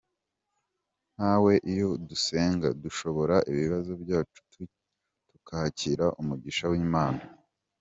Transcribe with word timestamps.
Natwe 1.17 1.53
iyo 1.71 1.89
dusenga, 2.09 2.67
dusohora 2.83 3.35
ibibazo 3.51 3.91
byacu 4.03 4.39
tukakira 5.31 6.05
umugisha 6.21 6.65
w’Imana. 6.71 7.21